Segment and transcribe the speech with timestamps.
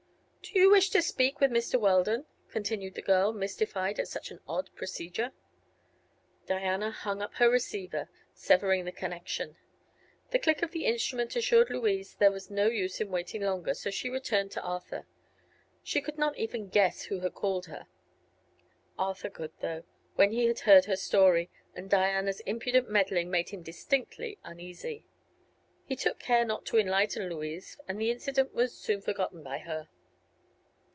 [0.53, 1.79] "Do you wish to speak with Mr.
[1.79, 5.31] Weldon?" continued the girl, mystified at such an odd procedure.
[6.45, 9.55] Diana hung up her receiver, severing the connection.
[10.31, 13.91] The click of the instrument assured Louise there was no use in waiting longer, so
[13.91, 15.07] she returned to Arthur.
[15.83, 17.87] She could not even guess who had called her.
[18.97, 19.83] Arthur could, though,
[20.15, 25.05] when he had heard her story, and Diana's impudent meddling made him distinctly uneasy.
[25.85, 29.87] He took care not to enlighten Louise, and the incident was soon forgotten by her.